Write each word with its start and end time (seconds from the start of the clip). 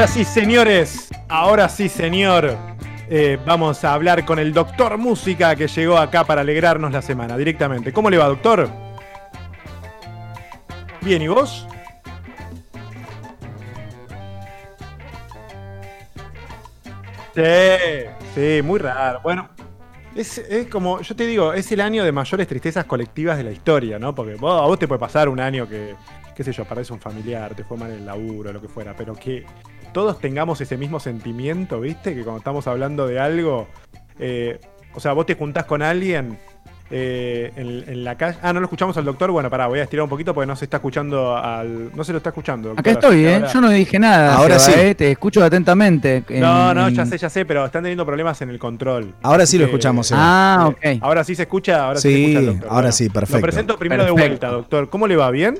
Ahora 0.00 0.12
sí, 0.12 0.24
señores, 0.24 1.10
ahora 1.28 1.68
sí, 1.68 1.90
señor. 1.90 2.56
Eh, 3.10 3.38
vamos 3.44 3.84
a 3.84 3.92
hablar 3.92 4.24
con 4.24 4.38
el 4.38 4.54
doctor 4.54 4.96
Música 4.96 5.54
que 5.54 5.68
llegó 5.68 5.98
acá 5.98 6.24
para 6.24 6.40
alegrarnos 6.40 6.90
la 6.90 7.02
semana 7.02 7.36
directamente. 7.36 7.92
¿Cómo 7.92 8.08
le 8.08 8.16
va, 8.16 8.26
doctor? 8.26 8.70
Bien, 11.02 11.20
¿y 11.20 11.28
vos? 11.28 11.66
Sí, 17.34 17.42
sí, 18.34 18.62
muy 18.62 18.78
raro. 18.78 19.20
Bueno, 19.22 19.50
es, 20.16 20.40
como, 20.70 21.02
yo 21.02 21.14
te 21.14 21.26
digo, 21.26 21.52
es 21.52 21.70
el 21.72 21.82
año 21.82 22.04
de 22.04 22.12
mayores 22.12 22.48
tristezas 22.48 22.86
colectivas 22.86 23.36
de 23.36 23.44
la 23.44 23.50
historia, 23.50 23.98
¿no? 23.98 24.14
Porque 24.14 24.32
a 24.32 24.36
vos 24.36 24.78
te 24.78 24.88
puede 24.88 24.98
pasar 24.98 25.28
un 25.28 25.40
año 25.40 25.68
que, 25.68 25.94
qué 26.34 26.42
sé 26.42 26.52
yo, 26.52 26.64
perdés 26.64 26.90
un 26.90 27.00
familiar, 27.00 27.54
te 27.54 27.64
fue 27.64 27.76
mal 27.76 27.90
el 27.90 28.06
laburo, 28.06 28.50
lo 28.50 28.62
que 28.62 28.68
fuera, 28.68 28.94
pero 28.96 29.14
que 29.14 29.44
todos 29.92 30.18
tengamos 30.18 30.60
ese 30.60 30.76
mismo 30.76 31.00
sentimiento, 31.00 31.80
¿viste? 31.80 32.14
Que 32.14 32.22
cuando 32.22 32.38
estamos 32.38 32.66
hablando 32.66 33.06
de 33.06 33.18
algo, 33.20 33.68
eh, 34.18 34.58
o 34.94 35.00
sea, 35.00 35.12
vos 35.12 35.26
te 35.26 35.34
juntás 35.34 35.64
con 35.64 35.82
alguien 35.82 36.38
eh, 36.92 37.52
en, 37.54 37.84
en 37.88 38.02
la 38.04 38.16
calle. 38.16 38.36
Ah, 38.42 38.52
no 38.52 38.58
lo 38.58 38.66
escuchamos 38.66 38.96
al 38.96 39.04
doctor. 39.04 39.30
Bueno, 39.30 39.48
pará, 39.48 39.68
voy 39.68 39.78
a 39.78 39.84
estirar 39.84 40.02
un 40.02 40.10
poquito 40.10 40.34
porque 40.34 40.48
no 40.48 40.56
se 40.56 40.64
está 40.64 40.78
escuchando 40.78 41.36
al. 41.36 41.94
No 41.94 42.02
se 42.02 42.10
lo 42.10 42.18
está 42.18 42.30
escuchando. 42.30 42.70
doctor, 42.70 42.80
Acá 42.80 42.90
estoy, 42.90 43.24
¿eh? 43.24 43.34
ahora- 43.36 43.52
Yo 43.52 43.60
no 43.60 43.70
dije 43.70 43.98
nada. 44.00 44.34
Ahora 44.34 44.58
Seba, 44.58 44.76
sí. 44.76 44.80
¿eh? 44.88 44.94
Te 44.96 45.10
escucho 45.12 45.44
atentamente. 45.44 46.24
No, 46.30 46.70
En- 46.70 46.76
no, 46.76 46.88
ya 46.88 47.06
sé, 47.06 47.16
ya 47.16 47.30
sé, 47.30 47.44
pero 47.44 47.64
están 47.64 47.82
teniendo 47.84 48.04
problemas 48.04 48.42
en 48.42 48.50
el 48.50 48.58
control. 48.58 49.14
Ahora 49.22 49.46
sí 49.46 49.56
lo 49.56 49.66
escuchamos, 49.66 50.08
Seba. 50.08 50.20
Ah, 50.20 50.66
ok. 50.66 50.84
Ahora 51.00 51.22
sí 51.22 51.36
se 51.36 51.42
escucha, 51.42 51.84
ahora 51.86 52.00
sí, 52.00 52.08
se 52.10 52.14
Sí, 52.14 52.22
escucha 52.24 52.38
el 52.40 52.46
doctor. 52.46 52.68
ahora 52.72 52.90
sí, 52.92 53.08
perfecto. 53.08 53.36
Lo 53.38 53.42
presento 53.42 53.78
primero 53.78 54.04
de 54.04 54.10
vuelta, 54.10 54.48
doctor. 54.48 54.90
¿Cómo 54.90 55.06
le 55.06 55.14
va? 55.14 55.30
¿Bien? 55.30 55.58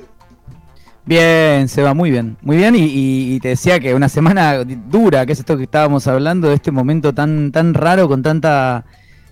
Bien, 1.05 1.67
Seba, 1.67 1.93
muy 1.93 2.11
bien. 2.11 2.37
Muy 2.41 2.57
bien, 2.57 2.75
y 2.77 3.39
te 3.39 3.49
decía 3.49 3.79
que 3.79 3.93
una 3.95 4.07
semana 4.09 4.63
dura, 4.63 5.25
que 5.25 5.33
es 5.33 5.39
esto 5.39 5.57
que 5.57 5.63
estábamos 5.63 6.07
hablando, 6.07 6.49
de 6.49 6.55
este 6.55 6.71
momento 6.71 7.13
tan, 7.13 7.51
tan 7.51 7.73
raro, 7.73 8.07
con 8.07 8.21
tanta. 8.21 8.85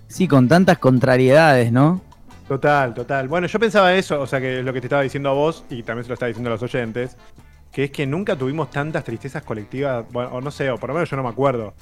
Sí, 0.08 0.28
con 0.28 0.48
tantas 0.48 0.80
contrariedades, 0.80 1.72
¿no? 1.72 2.02
Total, 2.48 2.96
total. 2.96 3.28
Bueno, 3.28 3.46
yo 3.46 3.60
pensaba 3.60 3.94
eso, 3.94 4.20
o 4.20 4.26
sea, 4.26 4.42
que 4.42 4.60
es 4.60 4.66
lo 4.66 4.74
que 4.74 4.82
te 4.82 4.88
estaba 4.88 5.04
diciendo 5.04 5.30
a 5.30 5.34
vos 5.34 5.64
y 5.70 5.84
también 5.84 6.04
se 6.04 6.10
lo 6.10 6.16
estaba 6.16 6.30
diciendo 6.30 6.50
a 6.50 6.54
los 6.54 6.64
oyentes, 6.64 7.16
que 7.72 7.84
es 7.84 7.92
que 7.92 8.08
nunca 8.08 8.36
tuvimos 8.36 8.72
tantas 8.72 9.04
tristezas 9.04 9.44
colectivas, 9.44 10.04
bueno, 10.12 10.32
o 10.32 10.42
no 10.42 10.50
sé, 10.50 10.72
o 10.72 10.78
por 10.80 10.90
lo 10.90 10.96
menos 10.96 11.12
yo 11.12 11.16
no 11.16 11.22
me 11.22 11.30
acuerdo. 11.30 11.76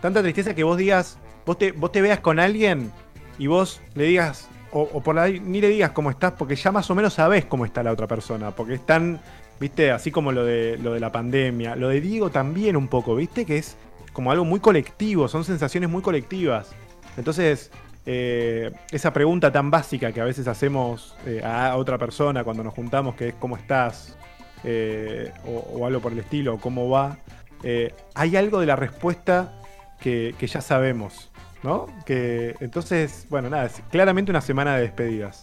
Tanta 0.00 0.22
tristeza 0.22 0.54
que 0.54 0.62
vos 0.62 0.78
digas, 0.78 1.18
vos 1.44 1.58
te, 1.58 1.72
vos 1.72 1.90
te 1.90 2.00
veas 2.00 2.20
con 2.20 2.38
alguien 2.38 2.92
y 3.38 3.48
vos 3.48 3.80
le 3.96 4.04
digas, 4.04 4.48
o, 4.74 4.82
o 4.92 5.00
por 5.00 5.18
ahí 5.18 5.40
ni 5.40 5.60
le 5.60 5.68
digas 5.68 5.92
cómo 5.92 6.10
estás, 6.10 6.32
porque 6.32 6.56
ya 6.56 6.72
más 6.72 6.90
o 6.90 6.94
menos 6.94 7.14
sabés 7.14 7.44
cómo 7.44 7.64
está 7.64 7.82
la 7.82 7.92
otra 7.92 8.08
persona, 8.08 8.50
porque 8.50 8.74
es 8.74 8.84
tan, 8.84 9.20
viste, 9.60 9.92
así 9.92 10.10
como 10.10 10.32
lo 10.32 10.44
de, 10.44 10.76
lo 10.78 10.92
de 10.92 11.00
la 11.00 11.12
pandemia, 11.12 11.76
lo 11.76 11.88
de 11.88 12.00
Diego 12.00 12.30
también 12.30 12.76
un 12.76 12.88
poco, 12.88 13.14
viste, 13.14 13.46
que 13.46 13.56
es 13.56 13.76
como 14.12 14.32
algo 14.32 14.44
muy 14.44 14.60
colectivo, 14.60 15.28
son 15.28 15.44
sensaciones 15.44 15.88
muy 15.88 16.02
colectivas. 16.02 16.72
Entonces, 17.16 17.70
eh, 18.04 18.72
esa 18.90 19.12
pregunta 19.12 19.52
tan 19.52 19.70
básica 19.70 20.12
que 20.12 20.20
a 20.20 20.24
veces 20.24 20.48
hacemos 20.48 21.16
eh, 21.24 21.40
a 21.44 21.76
otra 21.76 21.96
persona 21.96 22.42
cuando 22.42 22.64
nos 22.64 22.74
juntamos, 22.74 23.14
que 23.14 23.28
es 23.28 23.34
¿cómo 23.34 23.56
estás? 23.56 24.16
Eh, 24.64 25.32
o, 25.46 25.86
algo 25.86 26.00
por 26.00 26.12
el 26.12 26.18
estilo, 26.18 26.58
¿cómo 26.58 26.90
va? 26.90 27.18
Hay 28.14 28.36
algo 28.36 28.60
de 28.60 28.66
la 28.66 28.76
respuesta 28.76 29.54
que, 29.98 30.34
que 30.38 30.46
ya 30.46 30.60
sabemos, 30.60 31.30
¿no? 31.64 31.86
Que 32.04 32.54
entonces, 32.60 33.26
bueno, 33.30 33.48
nada, 33.48 33.64
es 33.64 33.82
claramente 33.90 34.30
una 34.30 34.42
semana 34.42 34.76
de 34.76 34.82
despedidas. 34.82 35.42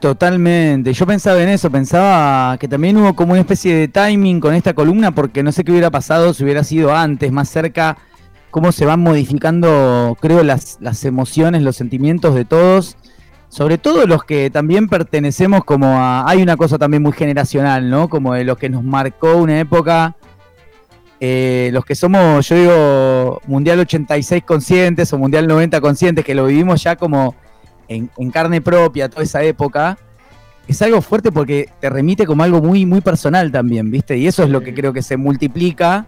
Totalmente. 0.00 0.92
Yo 0.94 1.06
pensaba 1.06 1.40
en 1.40 1.50
eso, 1.50 1.70
pensaba 1.70 2.56
que 2.58 2.66
también 2.66 2.96
hubo 2.96 3.14
como 3.14 3.32
una 3.32 3.42
especie 3.42 3.76
de 3.76 3.86
timing 3.86 4.40
con 4.40 4.54
esta 4.54 4.74
columna, 4.74 5.12
porque 5.12 5.44
no 5.44 5.52
sé 5.52 5.62
qué 5.62 5.70
hubiera 5.70 5.92
pasado 5.92 6.34
si 6.34 6.42
hubiera 6.42 6.64
sido 6.64 6.92
antes, 6.92 7.30
más 7.30 7.48
cerca, 7.48 7.98
cómo 8.50 8.72
se 8.72 8.86
van 8.86 8.98
modificando, 9.00 10.16
creo, 10.20 10.42
las, 10.42 10.78
las 10.80 11.04
emociones, 11.04 11.62
los 11.62 11.76
sentimientos 11.76 12.34
de 12.34 12.44
todos, 12.44 12.96
sobre 13.48 13.78
todo 13.78 14.06
los 14.06 14.24
que 14.24 14.50
también 14.50 14.88
pertenecemos 14.88 15.64
como 15.64 15.86
a... 15.86 16.28
Hay 16.28 16.42
una 16.42 16.56
cosa 16.56 16.78
también 16.78 17.02
muy 17.02 17.12
generacional, 17.12 17.88
¿no? 17.90 18.08
Como 18.08 18.34
de 18.34 18.44
lo 18.44 18.56
que 18.56 18.70
nos 18.70 18.82
marcó 18.82 19.36
una 19.36 19.60
época, 19.60 20.16
eh, 21.24 21.70
los 21.72 21.84
que 21.84 21.94
somos, 21.94 22.48
yo 22.48 22.56
digo, 22.56 23.40
Mundial 23.46 23.78
86 23.78 24.42
conscientes 24.42 25.12
o 25.12 25.18
Mundial 25.18 25.46
90 25.46 25.80
conscientes, 25.80 26.24
que 26.24 26.34
lo 26.34 26.46
vivimos 26.46 26.82
ya 26.82 26.96
como 26.96 27.36
en, 27.86 28.10
en 28.18 28.30
carne 28.32 28.60
propia 28.60 29.08
toda 29.08 29.22
esa 29.22 29.40
época, 29.44 29.96
es 30.66 30.82
algo 30.82 31.00
fuerte 31.00 31.30
porque 31.30 31.68
te 31.80 31.88
remite 31.90 32.26
como 32.26 32.42
algo 32.42 32.60
muy, 32.60 32.84
muy 32.86 33.00
personal 33.02 33.52
también, 33.52 33.88
¿viste? 33.88 34.16
Y 34.18 34.26
eso 34.26 34.42
es 34.42 34.50
lo 34.50 34.62
que 34.62 34.74
creo 34.74 34.92
que 34.92 35.00
se 35.02 35.16
multiplica. 35.16 36.06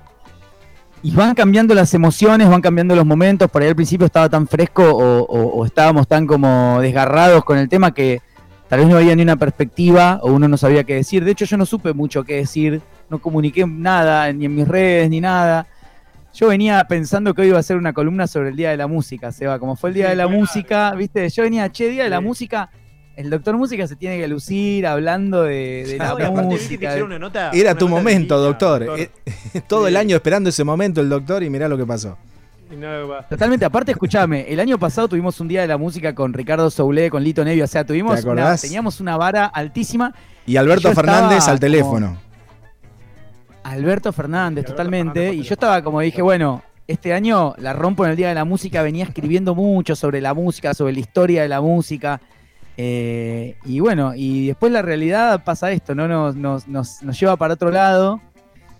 Y 1.05 1.13
van 1.15 1.35
cambiando 1.35 1.75
las 1.75 1.95
emociones, 1.95 2.49
van 2.49 2.61
cambiando 2.63 2.97
los 2.97 3.07
momentos. 3.07 3.49
Por 3.51 3.63
ahí 3.63 3.69
al 3.69 3.77
principio 3.77 4.07
estaba 4.07 4.29
tan 4.29 4.49
fresco 4.49 4.83
o, 4.83 5.21
o- 5.23 5.49
o 5.61 5.65
estábamos 5.65 6.09
tan 6.09 6.27
como 6.27 6.79
desgarrados 6.81 7.45
con 7.45 7.57
el 7.59 7.69
tema 7.69 7.95
que 7.95 8.21
tal 8.69 8.81
vez 8.81 8.89
no 8.89 8.97
había 8.97 9.15
ni 9.15 9.23
una 9.23 9.37
perspectiva 9.37 10.19
o 10.23 10.33
uno 10.33 10.49
no 10.49 10.57
sabía 10.57 10.83
qué 10.83 10.95
decir. 10.95 11.25
De 11.25 11.31
hecho, 11.31 11.45
yo 11.45 11.57
no 11.57 11.67
supe 11.67 11.93
mucho 11.93 12.25
qué 12.25 12.37
decir, 12.37 12.81
no 13.10 13.19
comuniqué 13.20 13.66
nada, 13.66 14.32
ni 14.32 14.44
en 14.47 14.54
mis 14.54 14.66
redes, 14.69 15.10
ni 15.10 15.20
nada. 15.20 15.66
Yo 16.34 16.48
venía 16.48 16.82
pensando 16.88 17.32
que 17.32 17.42
hoy 17.42 17.48
iba 17.48 17.59
a 17.59 17.62
ser 17.62 17.76
una 17.76 17.92
columna 17.92 18.26
sobre 18.26 18.48
el 18.48 18.56
Día 18.56 18.70
de 18.70 18.76
la 18.76 18.87
Música, 18.88 19.31
Seba. 19.31 19.59
Como 19.59 19.76
fue 19.76 19.91
el 19.91 19.94
Día 19.94 20.06
Sí, 20.06 20.10
de 20.10 20.16
la 20.16 20.25
claro. 20.25 20.38
Música, 20.41 20.94
¿viste? 20.94 21.28
Yo 21.31 21.42
venía, 21.44 21.70
che, 21.70 21.88
Día 21.88 22.04
de 22.04 22.10
la 22.10 22.19
Sí. 22.19 22.25
Música. 22.25 22.70
El 23.15 23.31
doctor 23.31 23.56
Música 23.56 23.87
se 23.87 23.94
tiene 23.94 24.19
que 24.19 24.26
lucir 24.26 24.84
hablando 24.88 25.44
de, 25.44 25.84
de 25.87 25.97
Claro, 25.97 26.19
la 26.19 26.31
música. 26.32 26.87
hicieron 26.88 27.06
una 27.10 27.19
nota- 27.20 27.50
Era 27.53 27.70
una 27.70 27.78
tu 27.78 27.84
nota 27.88 27.97
momento, 28.00 28.34
divina, 28.34 28.48
doctor. 28.48 28.98
Eh, 28.98 29.10
Todo 29.69 29.86
el 29.86 29.97
año 29.97 30.16
esperando 30.16 30.48
ese 30.50 30.65
momento 30.65 31.00
el 31.00 31.09
doctor 31.09 31.44
y 31.44 31.50
mirá 31.50 31.69
lo 31.69 31.76
que 31.78 31.86
pasó. 31.86 32.19
No 32.76 32.88
Totalmente, 33.31 33.65
aparte, 33.65 33.92
escúchame, 33.92 34.47
el 34.53 34.59
año 34.59 34.76
pasado 34.78 35.06
tuvimos 35.06 35.38
un 35.38 35.47
Día 35.47 35.60
de 35.60 35.69
la 35.69 35.76
Música 35.76 36.12
con 36.12 36.32
Ricardo 36.32 36.69
Soule, 36.71 37.09
con 37.09 37.22
Lito 37.22 37.44
Nevio, 37.44 37.62
o 37.62 37.69
sea, 37.69 37.84
tuvimos 37.84 38.21
¿Te 38.21 38.28
una, 38.28 38.56
teníamos 38.56 38.98
una 39.00 39.16
vara 39.16 39.44
altísima. 39.47 40.12
Y 40.44 40.56
Alberto 40.56 40.92
Fernández 40.92 41.42
al 41.47 41.50
como- 41.50 41.59
teléfono. 41.60 42.19
Alberto 43.65 44.13
Fernández, 44.13 44.65
totalmente. 44.67 45.33
Y 45.35 45.43
yo 45.43 45.55
estaba 45.55 45.83
como 45.83 46.01
dije, 46.01 46.23
bueno, 46.23 46.63
este 46.87 47.13
año 47.13 47.55
la 47.59 47.73
rompo 47.73 48.05
en 48.05 48.11
el 48.13 48.17
Día 48.17 48.29
de 48.29 48.35
la 48.35 48.45
Música, 48.45 48.83
venía 48.83 49.05
escribiendo 49.05 49.55
mucho 49.55 49.97
sobre 49.97 50.21
la 50.21 50.35
música, 50.35 50.75
sobre 50.75 50.93
la 50.93 51.01
historia 51.01 51.43
de 51.43 51.49
la 51.49 51.61
música. 51.61 52.21
eh, 52.77 53.57
y 53.65 53.81
bueno, 53.81 54.13
y 54.15 54.49
después 54.49 54.73
la 54.73 54.83
realidad 54.83 55.45
pasa 55.45 55.71
esto, 55.73 55.95
¿no? 55.95 56.09
Nos, 56.09 56.35
nos, 56.37 56.67
nos, 56.69 57.03
nos 57.03 57.19
lleva 57.21 57.37
para 57.37 57.55
otro 57.55 57.71
lado. 57.71 58.21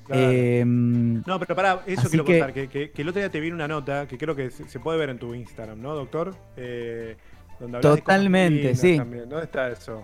Claro. 0.06 0.22
eh, 0.22 0.65
No, 0.67 1.39
pero 1.39 1.55
pará, 1.56 1.81
eso 1.87 2.09
quiero 2.11 2.25
contar, 2.27 2.53
que, 2.53 2.69
que- 2.69 2.91
que 2.91 3.03
el 3.03 3.09
otro 3.09 3.21
día 3.21 3.31
te 3.31 3.41
vi 3.41 3.51
una 3.51 3.66
nota 3.66 4.06
que 4.06 4.19
creo 4.19 4.34
que 4.37 4.51
se, 4.51 4.78
puede 4.81 4.99
ver 4.99 5.09
en 5.11 5.19
tu 5.19 5.34
Instagram, 5.34 5.81
¿no, 5.81 5.95
doctor? 5.95 6.34
Eh, 6.59 7.16
donde 7.59 7.78
de 7.78 7.83
Totalmente, 7.83 8.75
sí. 8.75 8.99
también. 8.99 9.28
¿Dónde 9.28 9.45
está 9.47 9.69
eso? 9.71 10.03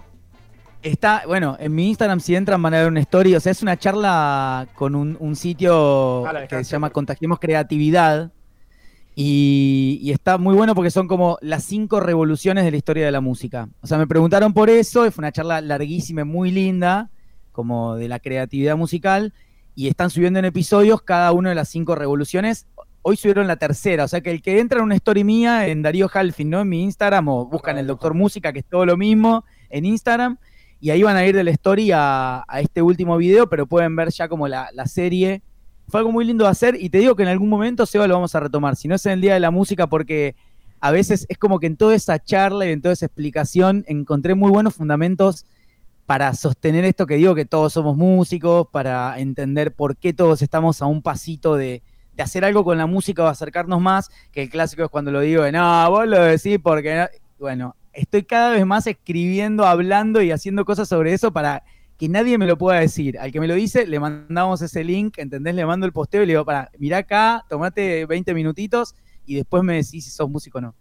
Está, 0.83 1.25
bueno, 1.27 1.57
en 1.61 1.75
mi 1.75 1.89
Instagram 1.89 2.21
si 2.21 2.35
entran 2.35 2.63
van 2.63 2.73
a 2.73 2.79
ver 2.79 2.89
una 2.89 3.01
story, 3.01 3.35
o 3.35 3.41
sea, 3.41 3.53
es 3.53 3.63
una 3.63 3.79
charla 3.79 4.67
con 4.75 4.95
un, 4.95 5.17
un 5.21 5.37
sitio 5.37 6.27
Ah, 6.27 6.47
que 6.49 6.65
se 6.65 6.71
llama 6.71 6.89
Contagiemos 6.89 7.39
Creatividad 7.39 8.33
y, 9.15 9.99
y 10.01 10.11
está 10.13 10.39
muy 10.39 10.55
bueno 10.55 10.75
porque 10.75 10.91
son 10.91 11.07
como 11.07 11.37
las 11.43 11.65
cinco 11.65 12.01
revoluciones 12.01 12.65
de 12.65 12.71
la 12.71 12.77
historia 12.79 13.05
de 13.05 13.13
la 13.13 13.21
música. 13.21 13.69
O 13.83 13.87
sea, 13.87 13.99
me 13.99 14.07
preguntaron 14.07 14.55
por 14.55 14.71
eso, 14.71 15.07
y 15.07 15.11
fue 15.11 15.21
una 15.21 15.33
charla 15.33 15.61
larguísima 15.61 16.23
y 16.23 16.25
muy 16.25 16.51
linda, 16.51 17.11
como 17.53 17.97
de 17.97 18.09
la 18.09 18.19
creatividad 18.19 18.76
musical, 18.79 19.35
y 19.75 19.88
están 19.88 20.09
subiendo 20.09 20.38
en 20.38 20.47
episodios 20.47 21.03
cada 21.03 21.33
una 21.33 21.50
de 21.50 21.56
las 21.56 21.69
cinco 21.69 21.94
revoluciones. 21.94 22.67
Hoy 23.03 23.17
subieron 23.17 23.47
la 23.47 23.56
tercera, 23.56 24.05
o 24.05 24.09
sea 24.09 24.23
que 24.23 24.31
el 24.31 24.41
que 24.41 24.61
entra 24.61 24.79
en 24.79 24.85
una 24.85 24.94
story 24.94 25.25
mía 25.25 25.67
en 25.67 25.83
Darío 25.83 26.09
Halfin, 26.12 26.49
¿no? 26.49 26.61
En 26.62 26.69
mi 26.71 26.83
Instagram, 26.83 27.29
o 27.29 27.44
buscan 27.47 27.76
el 27.76 27.87
Doctor 27.87 28.15
Música, 28.15 28.53
que 28.53 28.61
es 28.61 28.65
todo 28.65 28.87
lo 28.87 28.97
mismo, 28.97 29.44
en 29.69 29.85
Instagram, 29.85 30.38
y 30.81 30.91
ahí 30.91 31.03
van 31.03 31.17
a 31.17 31.27
ir 31.27 31.35
de 31.35 31.44
la 31.44 31.50
story 31.50 31.91
a, 31.93 32.44
este 32.59 32.82
último 32.82 33.17
video, 33.17 33.49
pero 33.49 33.67
pueden 33.67 33.94
ver 33.97 34.11
ya 34.11 34.29
como 34.29 34.49
la, 34.49 34.71
la 34.73 34.87
serie. 34.87 35.43
Fue 35.88 36.00
algo 36.00 36.12
muy 36.12 36.25
lindo 36.25 36.44
de 36.44 36.50
hacer 36.50 36.77
y 36.81 36.88
te 36.88 36.99
digo 36.99 37.15
que 37.17 37.23
en 37.23 37.29
algún 37.29 37.49
momento, 37.49 37.85
Seba, 37.85 38.06
lo 38.06 38.15
vamos 38.15 38.35
a 38.35 38.41
retomar. 38.41 38.77
Si 38.77 38.88
no 38.88 38.94
es 38.94 39.05
en 39.06 39.12
el 39.12 39.21
Día 39.21 39.35
de 39.35 39.41
la 39.41 39.50
Música, 39.50 39.87
porque 39.88 40.37
a 40.81 40.91
veces 40.91 41.27
es 41.29 41.37
como 41.37 41.61
que 41.61 41.67
en 41.67 41.77
toda 41.77 41.94
esa 41.94 42.19
charla 42.19 42.67
y 42.67 42.73
en 42.73 42.81
toda 42.81 42.94
esa 42.94 43.06
explicación 43.06 43.85
encontré 43.87 44.35
muy 44.35 44.50
buenos 44.50 44.75
fundamentos 44.75 45.44
para 46.06 46.35
sostener 46.35 46.85
esto 46.85 47.06
que 47.06 47.17
digo, 47.17 47.35
que 47.35 47.44
todos 47.44 47.73
somos 47.73 47.97
músicos, 47.97 48.67
para 48.73 49.19
entender 49.21 49.73
por 49.73 49.97
qué 49.97 50.12
todos 50.12 50.43
estamos 50.43 50.83
a 50.83 50.87
un 50.87 51.03
pasito 51.03 51.55
de, 51.55 51.83
de 52.15 52.23
hacer 52.23 52.44
algo 52.44 52.65
con 52.65 52.79
la 52.79 52.87
música 52.87 53.23
o 53.23 53.26
acercarnos 53.26 53.81
más, 53.81 54.11
que 54.33 54.43
el 54.43 54.50
clásico 54.50 54.83
es 54.83 54.91
cuando 54.91 55.12
lo 55.12 55.21
digo 55.21 55.43
de, 55.43 55.53
no, 55.53 55.91
vos 55.91 56.09
lo 56.09 56.21
decís 56.25 56.59
porque 56.61 56.97
no". 56.97 57.06
Bueno, 57.38 57.76
estoy 57.92 58.22
cada 58.25 58.50
vez 58.50 58.64
más 58.66 58.87
escribiendo, 58.87 59.66
hablando 59.66 60.22
y 60.22 60.31
haciendo 60.31 60.64
cosas 60.64 60.88
sobre 60.88 61.12
eso 61.12 61.32
para 61.32 61.64
que 61.96 62.08
nadie 62.08 62.38
me 62.38 62.46
lo 62.46 62.56
pueda 62.56 62.81
decir. 62.81 63.19
Al 63.19 63.32
que 63.32 63.40
me 63.40 63.46
lo 63.46 63.54
dice, 63.54 63.87
le 63.87 64.00
mandamos 64.00 64.62
ese 64.62 64.82
link, 64.84 65.19
¿entendés? 65.19 65.54
Le 65.54 65.66
mando 65.66 65.87
el 65.87 65.92
posteo 65.92 66.22
y 66.22 66.26
le 66.26 66.32
digo, 66.32 66.44
para, 66.44 66.70
mirá 66.78 66.98
acá, 66.98 67.44
tomate 67.48 68.06
20 68.06 68.32
minutitos 68.34 68.94
y 69.26 69.37
después 69.37 69.62
me 69.62 69.75
decís 69.75 70.04
si 70.04 70.10
sos 70.10 70.28
músico 70.31 70.58
o 70.58 70.60
no. 70.62 70.75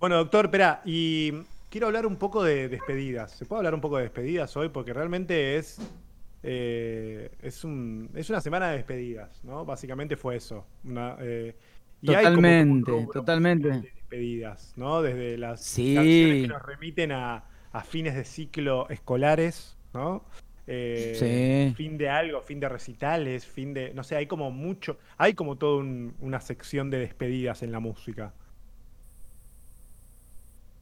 Bueno, 0.00 0.16
doctor, 0.16 0.46
espera, 0.46 0.80
y 0.84 1.32
quiero 1.68 1.88
hablar 1.88 2.06
un 2.06 2.16
poco 2.16 2.42
de 2.42 2.68
despedidas. 2.68 3.32
¿Se 3.32 3.44
puede 3.44 3.60
hablar 3.60 3.74
un 3.74 3.80
poco 3.80 3.96
de 3.96 4.04
despedidas 4.04 4.56
hoy? 4.56 4.68
Porque 4.68 4.92
realmente 4.92 5.56
es 5.56 5.78
eh, 6.42 7.30
es, 7.42 7.64
un, 7.64 8.10
es 8.14 8.30
una 8.30 8.40
semana 8.40 8.70
de 8.70 8.76
despedidas, 8.76 9.42
¿no? 9.44 9.64
Básicamente 9.64 10.16
fue 10.16 10.36
eso. 10.36 10.64
Una, 10.84 11.16
eh, 11.20 11.56
y 12.00 12.14
hay 12.14 12.24
como 12.24 12.36
Totalmente, 12.36 13.08
totalmente. 13.12 13.92
De 14.10 14.16
despedidas, 14.16 14.72
¿no? 14.76 15.02
Desde 15.02 15.38
las 15.38 15.62
Sí. 15.62 15.94
canciones 15.94 16.42
que 16.42 16.48
nos 16.48 16.62
remiten 16.62 17.12
a, 17.12 17.44
a 17.72 17.82
fines 17.82 18.14
de 18.14 18.24
ciclo 18.24 18.88
escolares, 18.88 19.76
¿no? 19.94 20.24
Eh, 20.66 21.14
Sí. 21.18 21.74
Fin 21.76 21.96
de 21.96 22.10
algo, 22.10 22.42
fin 22.42 22.60
de 22.60 22.68
recitales, 22.68 23.46
fin 23.46 23.72
de. 23.72 23.92
No 23.94 24.02
sé, 24.04 24.16
hay 24.16 24.26
como 24.26 24.50
mucho. 24.50 24.98
Hay 25.16 25.32
como 25.34 25.56
toda 25.56 25.82
una 26.20 26.40
sección 26.40 26.90
de 26.90 26.98
despedidas 26.98 27.62
en 27.62 27.72
la 27.72 27.80
música. 27.80 28.32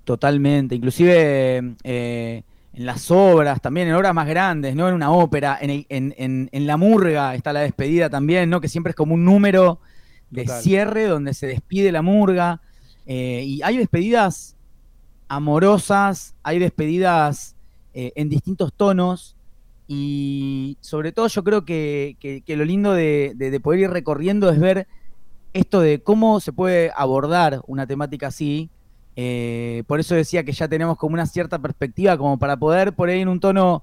Totalmente. 0.05 0.75
Inclusive 0.75 1.75
eh, 1.85 2.43
en 2.73 2.87
las 2.87 3.11
obras, 3.11 3.61
también 3.61 3.89
en 3.89 3.95
obras 3.95 4.15
más 4.15 4.27
grandes, 4.29 4.75
¿no? 4.77 4.89
En 4.89 4.95
una 4.95 5.11
ópera, 5.11 5.59
en, 5.61 5.71
el- 5.71 5.87
en- 5.89 6.15
en- 6.17 6.49
en 6.53 6.67
la 6.67 6.77
murga 6.77 7.35
está 7.35 7.53
la 7.53 7.61
despedida 7.61 8.11
también, 8.11 8.51
¿no? 8.51 8.61
Que 8.61 8.69
siempre 8.69 8.91
es 8.91 8.97
como 8.97 9.15
un 9.15 9.25
número 9.25 9.81
de 10.31 10.45
Total. 10.45 10.63
cierre 10.63 11.05
donde 11.07 11.33
se 11.35 11.47
despide 11.47 11.91
la 11.93 12.03
murga. 12.03 12.61
Eh, 13.07 13.43
y 13.47 13.63
hay 13.63 13.77
despedidas 13.79 14.57
amorosas, 15.29 16.35
hay 16.43 16.59
despedidas 16.59 17.57
eh, 17.95 18.13
en 18.17 18.29
distintos 18.29 18.73
tonos. 18.73 19.37
Y 19.89 20.77
sobre 20.81 21.13
todo 21.13 21.29
yo 21.29 21.45
creo 21.45 21.65
que, 21.65 22.17
que- 22.21 22.57
lo 22.57 22.65
lindo 22.65 22.93
de, 22.93 23.33
de- 23.37 23.51
de 23.51 23.61
poder 23.61 23.81
ir 23.81 23.91
recorriendo 23.91 24.51
es 24.51 24.59
ver 24.59 24.89
esto 25.53 25.81
de 25.81 26.03
cómo 26.03 26.41
se 26.41 26.53
puede 26.53 26.93
abordar 26.97 27.63
una 27.67 27.87
temática 27.87 28.29
así. 28.29 28.71
Eh, 29.17 29.85
por 29.87 30.01
eso 30.01 30.15
decía 30.15 30.45
que 30.45 30.53
ya 30.53 30.69
tenemos 30.69 30.99
como 30.99 31.15
una 31.15 31.27
cierta 31.27 31.59
perspectiva 31.61 32.19
como 32.19 32.39
para 32.39 32.57
poder 32.59 32.95
por 32.95 33.09
ahí 33.09 33.21
en 33.21 33.29
un 33.29 33.41
tono 33.41 33.83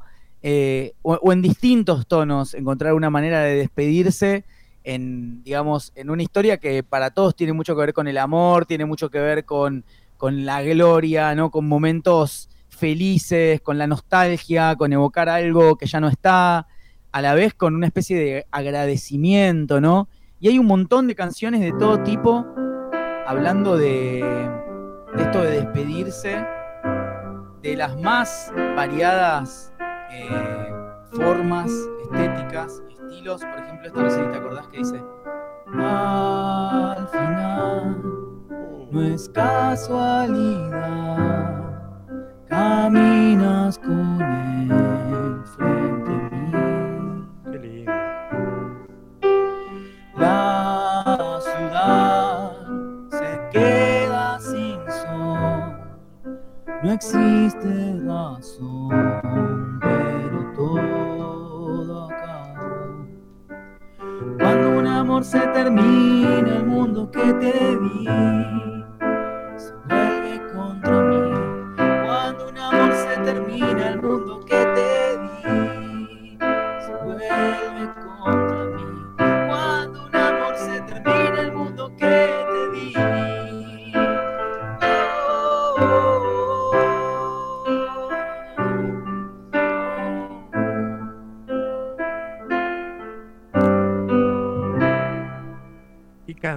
o 1.03 1.31
en 1.31 1.41
distintos 1.41 2.05
tonos 2.07 2.53
encontrar 2.53 2.93
una 2.93 3.09
manera 3.09 3.39
de 3.41 3.55
despedirse 3.55 4.43
en, 4.83 5.43
digamos, 5.43 5.91
en 5.95 6.09
una 6.09 6.23
historia 6.23 6.57
que 6.57 6.83
para 6.83 7.11
todos 7.11 7.35
tiene 7.35 7.53
mucho 7.53 7.75
que 7.75 7.81
ver 7.81 7.93
con 7.93 8.07
el 8.07 8.17
amor, 8.17 8.65
tiene 8.65 8.85
mucho 8.85 9.09
que 9.09 9.19
ver 9.19 9.45
con, 9.45 9.85
con 10.17 10.45
la 10.45 10.61
gloria, 10.61 11.35
¿no? 11.35 11.51
Con 11.51 11.67
momentos 11.67 12.49
felices, 12.69 13.61
con 13.61 13.77
la 13.77 13.87
nostalgia, 13.87 14.75
con 14.75 14.91
evocar 14.93 15.29
algo 15.29 15.77
que 15.77 15.85
ya 15.85 15.99
no 15.99 16.09
está, 16.09 16.67
a 17.11 17.21
la 17.21 17.33
vez 17.33 17.53
con 17.53 17.75
una 17.75 17.87
especie 17.87 18.17
de 18.17 18.45
agradecimiento, 18.51 19.79
¿no? 19.79 20.09
Y 20.39 20.49
hay 20.49 20.59
un 20.59 20.65
montón 20.65 21.07
de 21.07 21.15
canciones 21.15 21.61
de 21.61 21.71
todo 21.71 22.03
tipo 22.03 22.45
hablando 23.25 23.77
de, 23.77 24.19
esto 25.17 25.41
de 25.41 25.61
despedirse, 25.61 26.45
de 27.61 27.75
las 27.77 27.97
más 28.01 28.51
variadas 28.75 29.71
eh, 30.11 30.27
formas, 31.11 31.71
estéticas, 32.03 32.81
estilos. 33.07 33.41
Por 33.43 33.59
ejemplo, 33.59 33.87
esta 33.87 34.01
no 34.01 34.09
sé 34.09 34.23
si 34.23 34.31
te 34.31 34.37
acordás 34.37 34.67
que 34.67 34.77
dice, 34.77 35.03
al 35.75 37.07
final 37.07 38.01
no 38.91 39.01
es 39.01 39.29
casualidad, 39.29 40.81
caminas 42.47 43.79
con 43.79 44.21
él 44.21 45.41
frente 45.57 46.11
a 46.11 46.29
mí. 46.29 46.51
Qué 47.51 47.59
lindo. 47.59 47.91
La 50.15 51.39
ciudad 51.41 52.51
se 53.09 53.41
queda 53.51 54.39
sin 54.39 54.79
sol, 54.91 55.75
no 56.83 56.91
existe 56.91 57.99
razón, 58.05 59.62
se 65.23 65.39
termina, 65.39 66.57
el 66.57 66.65
mundo 66.65 67.09
que 67.09 67.33
te 67.33 67.77
di 67.77 68.72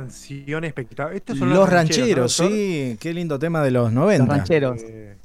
canción 0.06 0.64
espectacular. 0.64 1.14
Estos 1.14 1.38
son 1.38 1.50
Los 1.50 1.68
rancheros, 1.68 2.40
¿no, 2.40 2.48
sí, 2.48 2.96
qué 3.00 3.12
lindo 3.12 3.38
tema 3.38 3.62
de 3.62 3.70
los 3.70 3.92
90. 3.92 4.24
Los 4.24 4.36
rancheros. 4.36 4.82
Eh, 4.82 5.16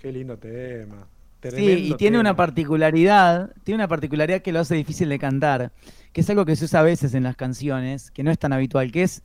qué 0.00 0.12
lindo 0.12 0.36
tema. 0.38 1.06
Sí, 1.42 1.90
y 1.90 1.94
tiene 1.94 2.20
una 2.20 2.36
particularidad, 2.36 3.54
tiene 3.64 3.76
una 3.76 3.88
particularidad 3.88 4.42
que 4.42 4.52
lo 4.52 4.60
hace 4.60 4.74
difícil 4.74 5.08
de 5.08 5.18
cantar, 5.18 5.72
que 6.12 6.20
es 6.20 6.28
algo 6.28 6.44
que 6.44 6.54
se 6.54 6.66
usa 6.66 6.80
a 6.80 6.82
veces 6.82 7.14
en 7.14 7.22
las 7.22 7.34
canciones, 7.34 8.10
que 8.10 8.22
no 8.22 8.30
es 8.30 8.38
tan 8.38 8.52
habitual, 8.52 8.92
que 8.92 9.04
es 9.04 9.22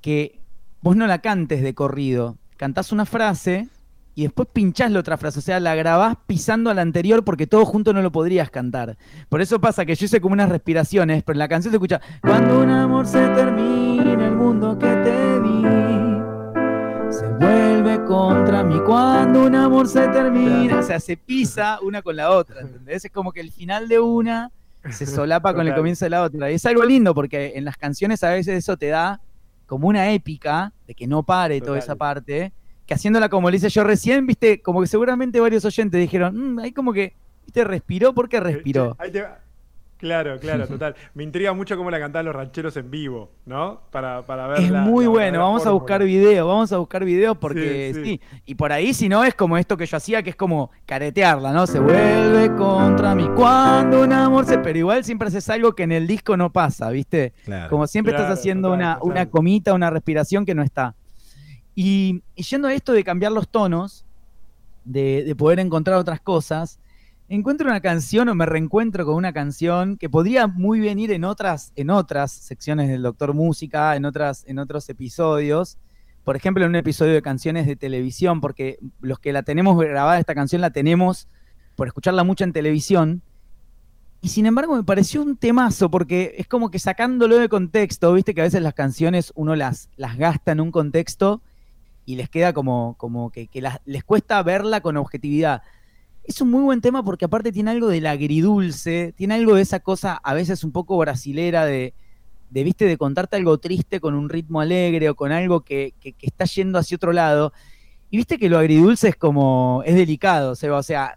que 0.00 0.38
vos 0.80 0.96
no 0.96 1.06
la 1.06 1.18
cantes 1.18 1.62
de 1.62 1.74
corrido, 1.74 2.38
cantás 2.56 2.92
una 2.92 3.04
frase 3.04 3.68
y 4.14 4.22
después 4.22 4.48
pinchás 4.52 4.90
la 4.90 5.00
otra 5.00 5.16
frase, 5.16 5.38
o 5.38 5.42
sea, 5.42 5.60
la 5.60 5.74
grabás 5.74 6.16
pisando 6.26 6.70
a 6.70 6.74
la 6.74 6.82
anterior 6.82 7.24
porque 7.24 7.46
todo 7.46 7.64
junto 7.64 7.92
no 7.92 8.02
lo 8.02 8.12
podrías 8.12 8.50
cantar. 8.50 8.96
Por 9.28 9.40
eso 9.40 9.60
pasa 9.60 9.84
que 9.84 9.94
yo 9.94 10.06
hice 10.06 10.20
como 10.20 10.32
unas 10.32 10.48
respiraciones, 10.48 11.22
pero 11.22 11.34
en 11.34 11.38
la 11.38 11.48
canción 11.48 11.72
se 11.72 11.76
escucha, 11.76 12.00
cuando 12.20 12.60
un 12.60 12.70
amor 12.70 13.06
se 13.06 13.26
termina, 13.28 14.26
el 14.26 14.32
mundo 14.32 14.78
que 14.78 14.86
te 14.86 15.40
di 15.40 16.20
se 17.10 17.26
vuelve 17.26 18.04
contra 18.04 18.62
mí 18.62 18.78
cuando 18.86 19.46
un 19.46 19.54
amor 19.54 19.88
se 19.88 20.06
termina. 20.08 20.78
O 20.78 20.82
sea, 20.82 21.00
se 21.00 21.16
pisa 21.16 21.78
una 21.82 22.02
con 22.02 22.16
la 22.16 22.30
otra, 22.30 22.60
¿entendés? 22.60 23.04
Es 23.04 23.10
como 23.10 23.32
que 23.32 23.40
el 23.40 23.50
final 23.50 23.88
de 23.88 23.98
una 23.98 24.52
se 24.90 25.06
solapa 25.06 25.52
con 25.54 25.66
el 25.66 25.74
comienzo 25.74 26.04
de 26.04 26.10
la 26.10 26.22
otra. 26.22 26.50
Y 26.50 26.54
es 26.54 26.66
algo 26.66 26.84
lindo 26.84 27.14
porque 27.14 27.52
en 27.56 27.64
las 27.64 27.76
canciones 27.76 28.22
a 28.22 28.30
veces 28.30 28.58
eso 28.58 28.76
te 28.76 28.86
da 28.88 29.20
como 29.66 29.88
una 29.88 30.10
épica 30.12 30.72
de 30.86 30.94
que 30.94 31.06
no 31.06 31.22
pare 31.22 31.60
toda 31.60 31.78
esa 31.78 31.96
parte, 31.96 32.52
que 32.90 32.94
haciéndola 32.94 33.28
como 33.28 33.48
le 33.48 33.56
hice 33.56 33.68
yo 33.68 33.84
recién, 33.84 34.26
viste, 34.26 34.60
como 34.62 34.80
que 34.80 34.88
seguramente 34.88 35.38
varios 35.38 35.64
oyentes 35.64 36.00
dijeron, 36.00 36.54
"Mm, 36.56 36.58
ahí 36.58 36.72
como 36.72 36.92
que, 36.92 37.14
viste, 37.46 37.62
respiró 37.62 38.12
porque 38.12 38.40
respiró. 38.40 38.96
Ahí 38.98 39.12
te 39.12 39.22
va. 39.22 39.38
Claro, 39.96 40.40
claro, 40.40 40.66
total. 40.66 40.96
Me 41.14 41.22
intriga 41.22 41.52
mucho 41.52 41.76
cómo 41.76 41.88
la 41.88 42.00
cantaban 42.00 42.26
los 42.26 42.34
rancheros 42.34 42.76
en 42.78 42.90
vivo, 42.90 43.30
¿no? 43.46 43.82
Para, 43.92 44.22
para 44.22 44.48
ver 44.48 44.60
Es 44.62 44.70
la- 44.70 44.80
muy 44.80 45.04
la 45.04 45.10
bueno, 45.10 45.38
vamos 45.38 45.64
a 45.66 45.70
buscar 45.70 46.02
videos, 46.02 46.48
vamos 46.48 46.72
a 46.72 46.78
buscar 46.78 47.04
videos 47.04 47.36
porque 47.38 47.92
Sí, 47.94 48.00
sí, 48.02 48.04
sí. 48.04 48.40
Y 48.46 48.56
por 48.56 48.72
ahí, 48.72 48.92
si 48.92 49.08
no, 49.08 49.22
es 49.22 49.34
como 49.36 49.56
esto 49.56 49.76
que 49.76 49.86
yo 49.86 49.96
hacía, 49.96 50.24
que 50.24 50.30
es 50.30 50.36
como 50.36 50.72
caretearla, 50.84 51.52
¿no? 51.52 51.68
Se 51.68 51.78
vuelve 51.78 52.52
contra 52.56 53.14
mí 53.14 53.28
cuando 53.36 54.02
un 54.02 54.12
amor 54.12 54.46
se. 54.46 54.58
Pero 54.58 54.78
igual 54.80 55.04
siempre 55.04 55.28
haces 55.28 55.48
algo 55.48 55.74
que 55.76 55.84
en 55.84 55.92
el 55.92 56.08
disco 56.08 56.36
no 56.36 56.50
pasa, 56.50 56.90
¿viste? 56.90 57.34
Claro. 57.44 57.70
Como 57.70 57.86
siempre 57.86 58.12
Claro, 58.14 58.24
estás 58.24 58.40
haciendo 58.40 58.68
total, 58.70 58.80
una, 58.80 58.94
total. 58.94 59.10
una 59.12 59.26
comita, 59.30 59.74
una 59.74 59.90
respiración 59.90 60.44
que 60.44 60.56
no 60.56 60.62
está. 60.64 60.96
Y, 61.74 62.22
yendo 62.34 62.68
a 62.68 62.74
esto 62.74 62.92
de 62.92 63.04
cambiar 63.04 63.32
los 63.32 63.48
tonos, 63.48 64.04
de, 64.84 65.24
de 65.24 65.34
poder 65.34 65.60
encontrar 65.60 65.96
otras 65.98 66.20
cosas, 66.20 66.80
encuentro 67.30 67.68
una 67.68 67.80
canción 67.80 68.28
o 68.28 68.34
me 68.34 68.44
reencuentro 68.44 69.06
con 69.06 69.14
una 69.14 69.32
canción 69.32 69.96
que 69.96 70.10
podría 70.10 70.48
muy 70.48 70.80
bien 70.80 70.98
ir 70.98 71.12
en 71.12 71.24
otras, 71.24 71.72
en 71.76 71.88
otras 71.90 72.32
secciones 72.32 72.88
del 72.88 73.02
Doctor 73.02 73.34
Música, 73.34 73.94
en, 73.94 74.04
otras, 74.04 74.44
en 74.48 74.58
otros 74.58 74.88
episodios. 74.88 75.78
Por 76.24 76.34
ejemplo, 76.34 76.64
en 76.64 76.70
un 76.70 76.76
episodio 76.76 77.14
de 77.14 77.22
canciones 77.22 77.66
de 77.66 77.76
televisión, 77.76 78.40
porque 78.40 78.78
los 79.00 79.20
que 79.20 79.32
la 79.32 79.44
tenemos 79.44 79.78
grabada, 79.78 80.18
esta 80.18 80.34
canción 80.34 80.60
la 80.60 80.70
tenemos 80.70 81.28
por 81.76 81.86
escucharla 81.86 82.24
mucho 82.24 82.42
en 82.42 82.52
televisión. 82.52 83.22
Y 84.22 84.28
sin 84.28 84.44
embargo 84.46 84.74
me 84.74 84.82
pareció 84.82 85.22
un 85.22 85.36
temazo, 85.36 85.88
porque 85.88 86.34
es 86.36 86.48
como 86.48 86.70
que 86.70 86.80
sacándolo 86.80 87.38
de 87.38 87.48
contexto, 87.48 88.12
viste 88.12 88.34
que 88.34 88.40
a 88.40 88.44
veces 88.44 88.60
las 88.60 88.74
canciones 88.74 89.32
uno 89.36 89.54
las, 89.54 89.88
las 89.96 90.18
gasta 90.18 90.50
en 90.50 90.60
un 90.60 90.72
contexto 90.72 91.42
y 92.04 92.16
les 92.16 92.28
queda 92.28 92.52
como, 92.52 92.94
como 92.98 93.30
que, 93.30 93.46
que 93.48 93.60
las- 93.60 93.80
les 93.84 94.04
cuesta 94.04 94.42
verla 94.42 94.80
con 94.80 94.96
objetividad. 94.96 95.62
Es 96.24 96.40
un 96.40 96.50
muy 96.50 96.62
buen 96.62 96.80
tema 96.80 97.04
porque 97.04 97.24
aparte 97.24 97.52
tiene 97.52 97.70
algo 97.70 97.88
del 97.88 98.06
agridulce, 98.06 99.12
tiene 99.16 99.34
algo 99.34 99.54
de 99.54 99.62
esa 99.62 99.80
cosa 99.80 100.14
a 100.22 100.34
veces 100.34 100.64
un 100.64 100.72
poco 100.72 100.96
brasilera 100.98 101.64
de, 101.64 101.94
de 102.50 102.64
viste, 102.64 102.84
de 102.84 102.96
contarte 102.98 103.36
algo 103.36 103.58
triste 103.58 104.00
con 104.00 104.14
un 104.14 104.28
ritmo 104.28 104.60
alegre 104.60 105.08
o 105.08 105.14
con 105.14 105.32
algo 105.32 105.62
que, 105.62 105.94
que- 106.00 106.12
que 106.12 106.26
está 106.26 106.44
yendo 106.44 106.78
hacia 106.78 106.96
otro 106.96 107.12
lado. 107.12 107.52
Y 108.10 108.16
viste 108.16 108.38
que 108.38 108.48
lo 108.48 108.58
agridulce 108.58 109.08
es 109.08 109.16
como, 109.16 109.82
es 109.86 109.94
delicado, 109.94 110.54
Seba, 110.56 110.78
o 110.78 110.82
sea, 110.82 111.16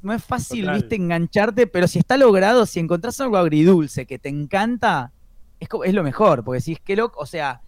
no 0.00 0.12
es 0.12 0.22
fácil, 0.24 0.60
Total. 0.66 0.76
viste, 0.76 0.94
engancharte, 0.94 1.66
pero 1.66 1.88
si 1.88 1.98
está 1.98 2.16
logrado, 2.16 2.66
si 2.66 2.78
encontrás 2.78 3.20
algo 3.20 3.36
agridulce 3.36 4.06
que 4.06 4.18
te 4.18 4.28
encanta, 4.28 5.12
es, 5.58 5.68
es 5.84 5.92
lo 5.94 6.04
mejor, 6.04 6.44
porque 6.44 6.60
si 6.60 6.72
es 6.72 6.80
que 6.80 6.94
loco, 6.94 7.18
o 7.20 7.26
sea, 7.26 7.62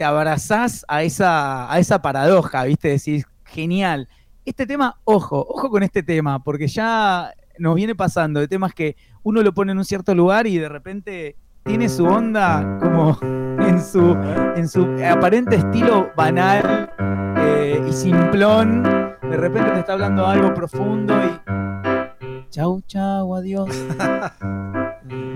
te 0.00 0.06
abrazás 0.06 0.82
a 0.88 1.02
esa, 1.02 1.70
a 1.70 1.78
esa 1.78 2.00
paradoja, 2.00 2.64
viste, 2.64 2.88
decís, 2.88 3.26
genial. 3.44 4.08
Este 4.46 4.66
tema, 4.66 4.98
ojo, 5.04 5.46
ojo 5.46 5.68
con 5.68 5.82
este 5.82 6.02
tema, 6.02 6.42
porque 6.42 6.68
ya 6.68 7.34
nos 7.58 7.74
viene 7.74 7.94
pasando, 7.94 8.40
de 8.40 8.48
temas 8.48 8.72
que 8.72 8.96
uno 9.24 9.42
lo 9.42 9.52
pone 9.52 9.72
en 9.72 9.78
un 9.78 9.84
cierto 9.84 10.14
lugar 10.14 10.46
y 10.46 10.56
de 10.56 10.70
repente 10.70 11.36
tiene 11.64 11.90
su 11.90 12.06
onda 12.06 12.78
como 12.80 13.18
en 13.22 13.78
su, 13.78 14.16
en 14.56 14.66
su 14.70 14.88
aparente 15.06 15.56
estilo 15.56 16.10
banal 16.16 16.90
eh, 17.36 17.84
y 17.86 17.92
simplón. 17.92 18.82
De 18.82 19.36
repente 19.36 19.70
te 19.70 19.80
está 19.80 19.92
hablando 19.92 20.26
algo 20.26 20.54
profundo 20.54 21.14
y. 21.14 22.48
Chau, 22.48 22.80
chau, 22.86 23.34
adiós. 23.34 23.68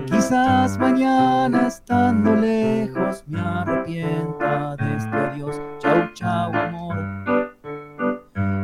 Quizás 0.05 0.77
mañana 0.77 1.67
estando 1.67 2.33
lejos 2.33 3.25
me 3.27 3.39
arrepienta 3.41 4.77
de 4.77 4.95
este 4.95 5.15
adiós. 5.15 5.61
Chau, 5.79 6.13
chau, 6.13 6.55
amor. 6.55 6.95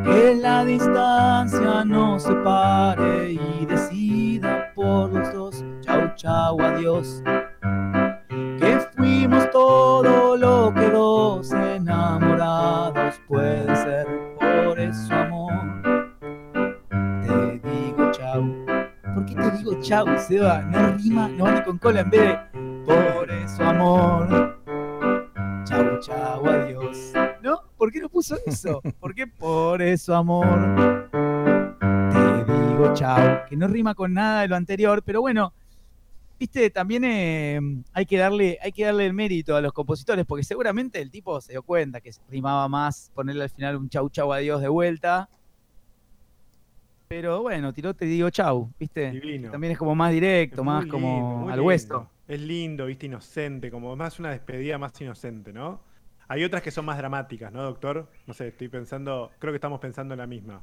Que 0.05 0.35
la 0.35 0.63
distancia 0.63 1.83
nos 1.83 2.23
separe 2.23 3.33
y 3.33 3.65
decida 3.65 4.71
por 4.73 5.11
los 5.11 5.33
dos. 5.33 5.65
Chau, 5.81 6.15
chau, 6.15 6.61
adiós. 6.61 7.21
Que 8.59 8.79
fuimos 8.95 9.51
todo 9.51 10.00
¿Por 19.71 19.79
qué 19.79 19.85
te 19.85 19.91
digo 19.91 20.05
chau, 20.05 20.19
Seba? 20.19 20.61
No 20.63 20.97
rima, 20.97 21.27
no 21.29 21.45
vale 21.45 21.63
con 21.63 21.77
cola 21.77 22.01
en 22.01 22.09
vez 22.09 22.21
de 22.21 22.83
por 22.85 23.31
eso, 23.31 23.63
amor. 23.63 24.59
Chau, 25.63 25.99
chau, 26.01 26.45
adiós. 26.45 27.13
¿No? 27.41 27.61
¿Por 27.77 27.89
qué 27.89 28.01
no 28.01 28.09
puso 28.09 28.35
eso? 28.45 28.81
¿Por 28.99 29.15
qué 29.15 29.27
por 29.27 29.81
eso, 29.81 30.13
amor? 30.13 31.09
Te 31.79 32.67
digo 32.67 32.93
chau. 32.95 33.45
Que 33.47 33.55
no 33.55 33.69
rima 33.69 33.95
con 33.95 34.13
nada 34.13 34.41
de 34.41 34.49
lo 34.49 34.57
anterior, 34.57 35.03
pero 35.05 35.21
bueno, 35.21 35.53
viste, 36.37 36.69
también 36.69 37.05
eh, 37.05 37.61
hay, 37.93 38.05
que 38.05 38.17
darle, 38.17 38.57
hay 38.61 38.73
que 38.73 38.83
darle 38.83 39.05
el 39.05 39.13
mérito 39.13 39.55
a 39.55 39.61
los 39.61 39.71
compositores, 39.71 40.25
porque 40.25 40.43
seguramente 40.43 41.01
el 41.01 41.09
tipo 41.09 41.39
se 41.39 41.53
dio 41.53 41.63
cuenta 41.63 42.01
que 42.01 42.11
rimaba 42.29 42.67
más 42.67 43.09
ponerle 43.15 43.43
al 43.43 43.49
final 43.49 43.77
un 43.77 43.87
chau, 43.87 44.09
chau, 44.09 44.33
adiós 44.33 44.61
de 44.61 44.67
vuelta. 44.67 45.29
Pero 47.11 47.41
bueno, 47.41 47.73
tiró 47.73 47.93
te 47.93 48.05
digo 48.05 48.29
chau, 48.29 48.71
¿viste? 48.79 49.11
Divino. 49.11 49.51
También 49.51 49.73
es 49.73 49.77
como 49.77 49.93
más 49.93 50.13
directo, 50.13 50.61
Es 50.61 50.65
más 50.65 50.85
como 50.85 51.49
al 51.49 51.59
hueso. 51.59 52.09
Es 52.25 52.39
lindo, 52.39 52.85
viste, 52.85 53.07
inocente, 53.07 53.69
como 53.69 53.93
más 53.97 54.17
una 54.17 54.29
despedida 54.29 54.77
más 54.77 54.93
inocente, 55.01 55.51
¿no? 55.51 55.81
Hay 56.29 56.45
otras 56.45 56.61
que 56.61 56.71
son 56.71 56.85
más 56.85 56.97
dramáticas, 56.97 57.51
¿no, 57.51 57.63
doctor? 57.63 58.09
No 58.27 58.33
sé, 58.33 58.47
estoy 58.47 58.69
pensando, 58.69 59.29
creo 59.39 59.51
que 59.51 59.57
estamos 59.57 59.81
pensando 59.81 60.13
en 60.13 60.19
la 60.19 60.25
misma. 60.25 60.61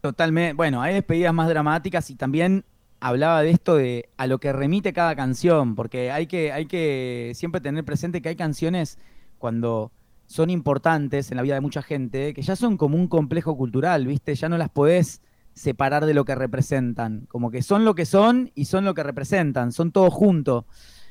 Totalmente. 0.00 0.54
Bueno, 0.54 0.80
hay 0.80 0.94
despedidas 0.94 1.34
más 1.34 1.50
dramáticas 1.50 2.08
y 2.08 2.14
también 2.14 2.64
hablaba 3.00 3.42
de 3.42 3.50
esto 3.50 3.76
de 3.76 4.08
a 4.16 4.26
lo 4.26 4.38
que 4.38 4.50
remite 4.50 4.94
cada 4.94 5.14
canción, 5.14 5.74
porque 5.74 6.10
hay 6.10 6.26
que, 6.26 6.52
hay 6.52 6.64
que 6.64 7.32
siempre 7.34 7.60
tener 7.60 7.84
presente 7.84 8.22
que 8.22 8.30
hay 8.30 8.36
canciones 8.36 8.98
cuando 9.36 9.92
son 10.30 10.48
importantes 10.48 11.32
en 11.32 11.38
la 11.38 11.42
vida 11.42 11.54
de 11.54 11.60
mucha 11.60 11.82
gente, 11.82 12.32
que 12.34 12.42
ya 12.42 12.54
son 12.54 12.76
como 12.76 12.96
un 12.96 13.08
complejo 13.08 13.56
cultural, 13.56 14.06
¿viste? 14.06 14.36
Ya 14.36 14.48
no 14.48 14.58
las 14.58 14.70
podés 14.70 15.22
separar 15.54 16.06
de 16.06 16.14
lo 16.14 16.24
que 16.24 16.36
representan, 16.36 17.26
como 17.26 17.50
que 17.50 17.62
son 17.62 17.84
lo 17.84 17.96
que 17.96 18.06
son 18.06 18.52
y 18.54 18.66
son 18.66 18.84
lo 18.84 18.94
que 18.94 19.02
representan, 19.02 19.72
son 19.72 19.90
todos 19.90 20.14
juntos. 20.14 20.66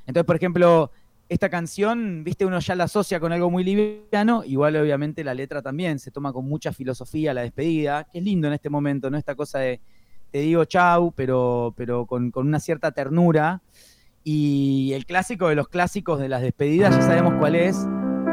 Entonces, 0.08 0.26
por 0.26 0.38
ejemplo, 0.38 0.92
esta 1.28 1.50
canción, 1.50 2.24
viste, 2.24 2.46
uno 2.46 2.60
ya 2.60 2.76
la 2.76 2.86
asocia 2.86 3.20
con 3.20 3.34
algo 3.34 3.52
muy 3.52 3.66
liviano, 3.66 4.46
igual 4.46 4.78
obviamente 4.78 5.22
la 5.26 5.34
letra 5.34 5.62
también 5.62 6.00
se 6.00 6.12
toma 6.12 6.32
con 6.32 6.48
mucha 6.48 6.72
filosofía 6.72 7.34
la 7.34 7.42
despedida, 7.42 8.06
que 8.06 8.20
es 8.20 8.24
lindo 8.24 8.48
en 8.48 8.54
este 8.54 8.70
momento, 8.70 9.10
¿no? 9.10 9.18
Esta 9.18 9.36
cosa 9.36 9.60
de 9.60 9.82
te 10.32 10.40
digo 10.40 10.64
chau, 10.64 11.12
pero, 11.12 11.74
pero 11.76 12.06
con, 12.06 12.32
con 12.32 12.48
una 12.48 12.62
cierta 12.62 12.94
ternura. 12.94 13.62
Y 14.24 14.94
el 14.94 15.06
clásico 15.06 15.50
de 15.50 15.56
los 15.56 15.68
clásicos 15.68 16.22
de 16.22 16.30
las 16.30 16.42
despedidas, 16.42 16.96
ya 16.96 17.02
sabemos 17.02 17.34
cuál 17.38 17.56
es. 17.56 17.86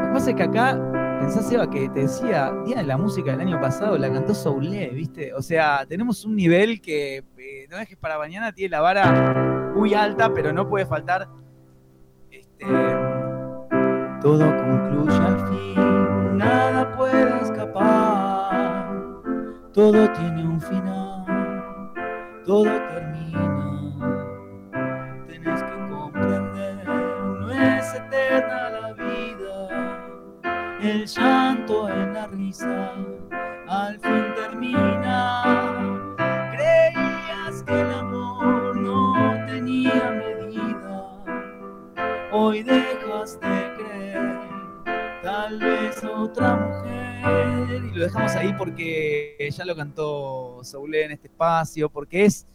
Lo 0.07 0.13
que 0.13 0.19
pasa 0.19 0.29
es 0.29 0.35
que 0.37 0.43
acá, 0.43 1.17
pensás, 1.19 1.51
Eva, 1.51 1.69
que 1.69 1.89
te 1.89 1.99
decía, 2.01 2.53
Día 2.65 2.77
de 2.77 2.83
la 2.85 2.97
Música 2.97 3.31
del 3.31 3.41
año 3.41 3.59
pasado 3.59 3.97
la 3.97 4.09
cantó 4.09 4.33
Soulé, 4.33 4.87
¿viste? 4.89 5.33
O 5.33 5.41
sea, 5.41 5.85
tenemos 5.85 6.23
un 6.23 6.35
nivel 6.37 6.79
que 6.81 7.17
eh, 7.17 7.67
no 7.69 7.77
es 7.77 7.89
que 7.89 7.97
para 7.97 8.17
mañana 8.17 8.53
tiene 8.53 8.71
la 8.71 8.81
vara 8.81 9.73
muy 9.75 9.93
alta, 9.93 10.33
pero 10.33 10.53
no 10.53 10.69
puede 10.69 10.85
faltar 10.85 11.27
este, 12.31 12.65
todo 14.21 14.45
concluye 14.55 15.17
al 15.17 15.47
fin, 15.49 16.37
nada 16.37 16.95
puede 16.95 17.41
escapar, 17.41 18.95
todo 19.73 20.09
tiene 20.13 20.43
un 20.47 20.61
final, 20.61 21.93
todo 22.45 22.86
cantó 49.77 50.63
Soulé 50.63 51.05
en 51.05 51.11
este 51.11 51.27
espacio, 51.27 51.89
porque 51.89 52.25
es 52.25 52.45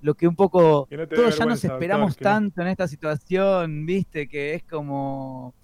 lo 0.00 0.14
que 0.14 0.26
un 0.28 0.36
poco 0.36 0.86
Que 0.86 0.96
no 0.96 1.08
todos 1.08 1.36
ya 1.36 1.44
nos 1.44 1.62
esperamos 1.64 2.10
doctor, 2.10 2.18
que 2.18 2.24
no- 2.24 2.30
tanto 2.30 2.62
en 2.62 2.68
esta 2.68 2.88
situación, 2.88 3.84
viste, 3.84 4.28
que 4.28 4.54
es 4.54 4.62
como 4.64 5.54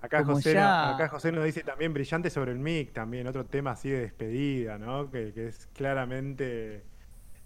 Acá 0.00 0.22
Como 0.22 0.34
José, 0.34 0.52
ya- 0.54 0.90
acá 0.90 1.08
José 1.08 1.32
nos 1.32 1.44
dice 1.44 1.62
también 1.62 1.94
brillante 1.94 2.28
sobre 2.28 2.52
el 2.52 2.58
mic, 2.58 2.92
también 2.92 3.26
otro 3.26 3.46
tema 3.46 3.70
así 3.70 3.88
de 3.88 4.00
despedida, 4.00 4.76
¿no? 4.76 5.10
Que, 5.10 5.32
que 5.32 5.46
es 5.48 5.66
claramente 5.72 6.82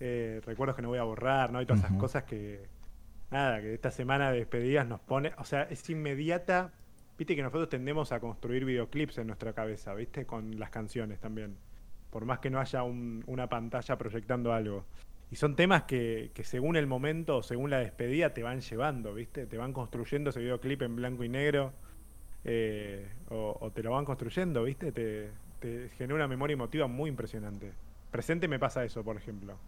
eh, 0.00 0.40
recuerdos 0.44 0.74
que 0.74 0.82
no 0.82 0.88
voy 0.88 0.98
a 0.98 1.04
borrar, 1.04 1.52
¿no? 1.52 1.60
Y 1.62 1.66
todas 1.66 1.80
esas 1.80 1.90
Ujú. 1.92 2.00
cosas 2.00 2.24
que, 2.24 2.66
nada, 3.30 3.60
que 3.60 3.74
esta 3.74 3.90
semana 3.92 4.30
de 4.32 4.38
despedidas 4.38 4.86
nos 4.88 5.00
pone, 5.00 5.32
o 5.38 5.44
sea, 5.44 5.62
es 5.64 5.88
inmediata. 5.90 6.72
Viste 7.16 7.34
que 7.36 7.42
nosotros 7.42 7.68
tendemos 7.68 8.10
a 8.12 8.20
construir 8.20 8.64
videoclips 8.64 9.18
en 9.18 9.26
nuestra 9.28 9.52
cabeza, 9.52 9.94
¿viste? 9.94 10.24
Con 10.26 10.58
las 10.58 10.70
canciones 10.70 11.20
también. 11.20 11.56
Por 12.10 12.24
más 12.24 12.38
que 12.40 12.50
no 12.50 12.60
haya 12.60 12.82
un- 12.84 13.24
una 13.26 13.48
pantalla 13.48 13.98
proyectando 13.98 14.52
algo. 14.52 14.86
Y 15.30 15.36
son 15.36 15.56
temas 15.56 15.84
que, 15.84 16.32
que 16.34 16.44
según 16.44 16.76
el 16.76 16.86
momento, 16.86 17.42
según 17.42 17.70
la 17.70 17.78
despedida, 17.80 18.32
te 18.34 18.42
van 18.42 18.60
llevando, 18.60 19.14
¿viste? 19.14 19.46
Te 19.46 19.58
van 19.58 19.72
construyendo 19.74 20.30
ese 20.30 20.40
videoclip 20.40 20.82
en 20.82 20.96
blanco 20.96 21.24
y 21.24 21.28
negro. 21.28 21.74
eh, 22.44 23.14
o, 23.30 23.72
te 23.74 23.82
lo 23.82 23.92
van 23.92 24.04
construyendo, 24.04 24.64
¿viste? 24.64 24.92
Te, 24.92 25.32
te 25.60 25.90
genera 25.90 26.14
una 26.16 26.28
memoria 26.28 26.54
emotiva 26.54 26.86
muy 26.88 27.10
impresionante. 27.10 27.74
Presente 28.10 28.48
me 28.48 28.58
pasa 28.58 28.84
eso, 28.84 29.04
por 29.04 29.16
ejemplo. 29.16 29.60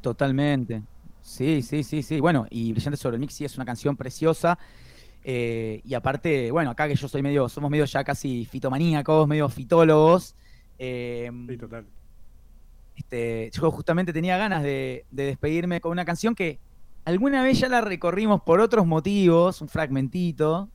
Totalmente. 0.00 0.84
Sí, 1.20 1.62
sí, 1.62 1.82
sí, 1.84 2.02
sí. 2.02 2.20
Bueno, 2.20 2.46
y 2.50 2.72
Brillante 2.72 2.98
sobre 2.98 3.16
el 3.16 3.20
Mix 3.20 3.34
sí 3.34 3.44
es 3.44 3.56
una 3.56 3.64
canción 3.64 3.96
preciosa. 3.96 4.58
Eh, 5.24 5.80
y 5.84 5.94
aparte, 5.94 6.50
bueno, 6.50 6.70
acá 6.70 6.86
que 6.86 6.94
yo 6.94 7.08
soy 7.08 7.22
medio, 7.22 7.48
somos 7.48 7.70
medio 7.70 7.86
ya 7.86 8.04
casi 8.04 8.44
fitomaníacos, 8.44 9.26
medio 9.26 9.48
fitólogos. 9.48 10.34
eh, 10.78 11.30
Sí, 11.48 11.56
total. 11.56 11.86
este, 12.94 13.50
yo 13.52 13.70
justamente 13.70 14.12
tenía 14.12 14.36
ganas 14.36 14.62
de, 14.62 15.06
de 15.10 15.24
despedirme 15.24 15.80
con 15.80 15.92
una 15.92 16.04
canción 16.04 16.34
que 16.34 16.58
alguna 17.04 17.42
vez 17.42 17.58
ya 17.58 17.68
la 17.68 17.80
recorrimos 17.80 18.42
por 18.42 18.60
otros 18.60 18.86
motivos, 18.86 19.60
un 19.60 19.68
fragmentito, 19.68 20.68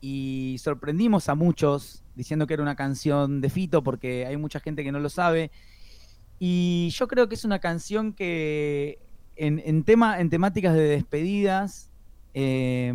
y 0.00 0.56
sorprendimos 0.58 1.28
a 1.28 1.34
muchos 1.34 2.02
diciendo 2.16 2.46
que 2.46 2.54
era 2.54 2.62
una 2.62 2.74
canción 2.76 3.40
de 3.40 3.50
Fito, 3.50 3.82
porque 3.82 4.26
hay 4.26 4.36
mucha 4.36 4.60
gente 4.60 4.82
que 4.84 4.92
no 4.92 4.98
lo 5.00 5.08
sabe. 5.08 5.50
Y 6.38 6.90
yo 6.90 7.06
creo 7.06 7.28
que 7.28 7.36
es 7.36 7.44
una 7.44 7.60
canción 7.60 8.12
que 8.12 8.98
en, 9.36 9.62
en 9.64 9.84
tema, 9.84 10.20
en 10.20 10.28
temáticas 10.28 10.74
de 10.74 10.82
despedidas 10.82 11.91
eh, 12.34 12.92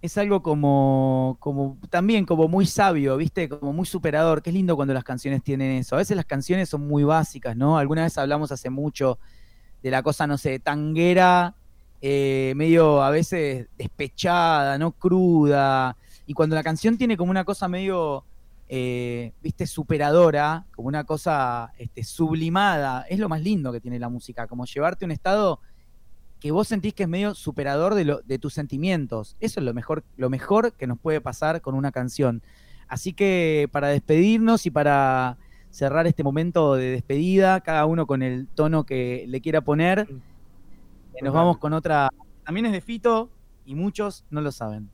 es 0.00 0.16
algo 0.16 0.42
como, 0.42 1.36
como 1.40 1.76
también 1.90 2.24
como 2.24 2.46
muy 2.48 2.66
sabio, 2.66 3.16
¿viste? 3.16 3.48
Como 3.48 3.72
muy 3.72 3.86
superador, 3.86 4.42
es 4.44 4.54
lindo 4.54 4.76
cuando 4.76 4.94
las 4.94 5.04
canciones 5.04 5.42
tienen 5.42 5.72
eso. 5.72 5.96
A 5.96 5.98
veces 5.98 6.16
las 6.16 6.26
canciones 6.26 6.68
son 6.68 6.86
muy 6.86 7.02
básicas, 7.02 7.56
¿no? 7.56 7.78
Alguna 7.78 8.04
vez 8.04 8.16
hablamos 8.16 8.52
hace 8.52 8.70
mucho 8.70 9.18
de 9.82 9.90
la 9.90 10.02
cosa, 10.02 10.26
no 10.26 10.38
sé, 10.38 10.60
tanguera, 10.60 11.54
eh, 12.00 12.52
medio 12.56 13.02
a 13.02 13.10
veces 13.10 13.66
despechada, 13.76 14.78
¿no? 14.78 14.92
Cruda. 14.92 15.96
Y 16.26 16.34
cuando 16.34 16.54
la 16.54 16.62
canción 16.62 16.96
tiene 16.96 17.16
como 17.16 17.32
una 17.32 17.44
cosa 17.44 17.66
medio, 17.66 18.24
eh, 18.68 19.32
viste, 19.42 19.66
superadora, 19.66 20.64
como 20.76 20.86
una 20.86 21.02
cosa 21.04 21.72
este, 21.76 22.04
sublimada, 22.04 23.04
es 23.08 23.18
lo 23.18 23.28
más 23.28 23.42
lindo 23.42 23.72
que 23.72 23.80
tiene 23.80 23.98
la 23.98 24.08
música, 24.08 24.46
como 24.46 24.64
llevarte 24.64 25.04
a 25.04 25.06
un 25.06 25.12
estado 25.12 25.60
que 26.40 26.50
vos 26.50 26.68
sentís 26.68 26.94
que 26.94 27.04
es 27.04 27.08
medio 27.08 27.34
superador 27.34 27.94
de, 27.94 28.04
lo, 28.04 28.20
de 28.20 28.38
tus 28.38 28.54
sentimientos. 28.54 29.36
Eso 29.40 29.60
es 29.60 29.66
lo 29.66 29.74
mejor, 29.74 30.04
lo 30.16 30.30
mejor 30.30 30.72
que 30.72 30.86
nos 30.86 30.98
puede 30.98 31.20
pasar 31.20 31.60
con 31.60 31.74
una 31.74 31.92
canción. 31.92 32.42
Así 32.86 33.12
que 33.12 33.68
para 33.70 33.88
despedirnos 33.88 34.64
y 34.66 34.70
para 34.70 35.36
cerrar 35.70 36.06
este 36.06 36.24
momento 36.24 36.74
de 36.74 36.90
despedida, 36.90 37.60
cada 37.60 37.86
uno 37.86 38.06
con 38.06 38.22
el 38.22 38.48
tono 38.48 38.84
que 38.84 39.24
le 39.28 39.40
quiera 39.40 39.60
poner. 39.60 40.08
Eh, 41.14 41.22
Nos 41.22 41.34
vamos 41.34 41.58
con 41.58 41.72
otra. 41.72 42.08
También 42.44 42.66
es 42.66 42.72
de 42.72 42.80
Fito 42.80 43.30
y 43.64 43.74
muchos 43.74 44.24
no 44.30 44.40
lo 44.40 44.52
saben. 44.52 44.90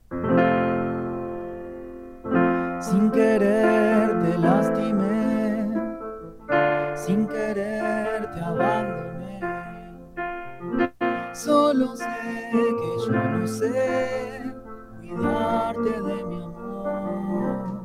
Sin 2.80 3.10
querer 3.10 4.22
te 4.22 4.38
lastimé, 4.38 5.72
sin 6.96 7.26
querer 7.26 8.30
te 8.32 8.40
abandoné. 8.40 9.03
No 13.44 13.50
sé 13.50 14.40
cuidarte 15.00 15.90
de 15.90 16.24
mi 16.24 16.42
amor. 16.44 17.82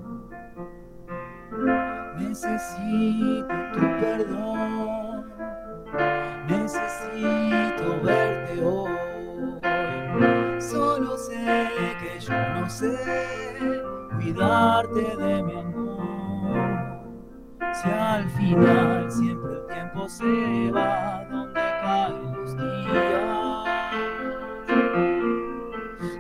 Necesito 2.18 3.54
tu 3.74 3.80
perdón, 4.00 5.34
necesito 6.48 8.02
verte 8.02 8.64
hoy. 8.64 10.62
Solo 10.62 11.18
sé 11.18 11.70
que 12.00 12.20
yo 12.22 12.34
no 12.54 12.70
sé 12.70 12.98
cuidarte 14.16 15.18
de 15.18 15.44
mi 15.44 15.60
amor. 15.60 17.04
Si 17.74 17.90
al 17.90 18.30
final 18.30 19.12
siempre 19.12 19.56
el 19.56 19.68
tiempo 19.68 20.08
se 20.08 20.72
va 20.72 21.26
donde 21.30 21.60
caen 21.60 22.34
los 22.34 22.56
días. 22.56 23.19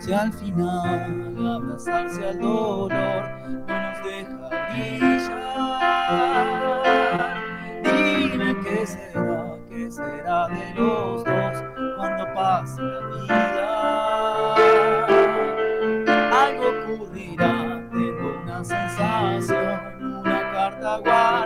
Si 0.09 0.15
al 0.15 0.33
final 0.33 1.37
abrazarse 1.37 2.29
al 2.29 2.39
dolor 2.39 3.29
no 3.47 3.59
nos 3.59 4.03
deja 4.03 4.49
brillar. 4.71 5.83
Dime 7.83 8.49
qué 8.63 8.87
será, 8.87 9.55
qué 9.69 9.91
será 9.91 10.47
de 10.47 10.73
los 10.73 11.23
dos 11.23 11.63
cuando 11.95 12.33
pase 12.33 12.81
la 12.81 13.01
vida. 13.21 14.55
Algo 16.43 16.65
ocurrirá, 16.69 17.55
tengo 17.91 18.27
una 18.41 18.59
sensación, 18.63 19.77
una 20.01 20.39
carta 20.51 20.91
guardada, 20.97 21.38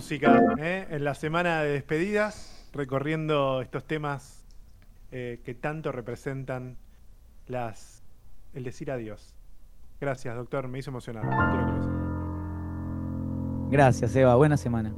Música, 0.00 0.40
¿eh? 0.56 0.86
en 0.88 1.04
la 1.04 1.12
semana 1.14 1.60
de 1.60 1.72
despedidas, 1.72 2.66
recorriendo 2.72 3.60
estos 3.60 3.84
temas 3.84 4.46
eh, 5.12 5.42
que 5.44 5.52
tanto 5.52 5.92
representan 5.92 6.78
las 7.48 8.02
el 8.54 8.64
decir 8.64 8.90
adiós. 8.90 9.34
Gracias, 10.00 10.34
doctor, 10.34 10.68
me 10.68 10.78
hizo 10.78 10.88
emocionar. 10.88 11.22
Gracias, 13.70 14.16
Eva. 14.16 14.36
Buena 14.36 14.56
semana. 14.56 14.94